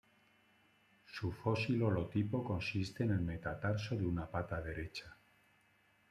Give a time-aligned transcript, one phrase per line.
[1.05, 5.15] Su fósil holotipo consiste en el metatarso de una pata derecha.